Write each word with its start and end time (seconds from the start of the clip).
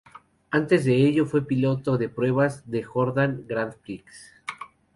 Antes 0.49 0.83
de 0.85 0.95
ello 0.95 1.27
fue 1.27 1.45
piloto 1.45 1.99
de 1.99 2.09
pruebas 2.09 2.63
de 2.67 2.81
Jordan 2.81 3.43
Grand 3.45 3.75
Prix. 3.75 4.03